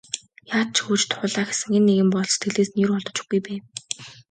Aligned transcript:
Яаж 0.57 0.69
ч 0.73 0.77
хөөж 0.85 1.01
туулаа 1.11 1.45
гэсэн 1.49 1.71
энэ 1.77 1.85
нэгэн 1.87 2.09
бодол 2.11 2.31
сэтгэлээс 2.33 2.69
нь 2.71 2.81
ер 2.83 2.89
холдож 2.91 3.17
өгөхгүй 3.19 3.39
байв. 3.45 3.63